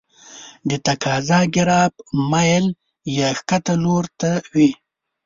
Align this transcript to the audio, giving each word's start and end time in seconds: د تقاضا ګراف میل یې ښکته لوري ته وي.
د 0.69 0.71
تقاضا 0.87 1.39
ګراف 1.53 1.93
میل 2.31 2.65
یې 3.15 3.27
ښکته 3.37 3.73
لوري 3.83 4.09
ته 4.19 4.31
وي. 4.53 4.69